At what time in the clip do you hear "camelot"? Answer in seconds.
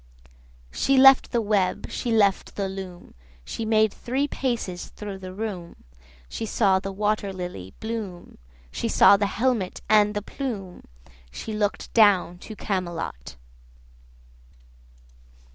12.55-13.35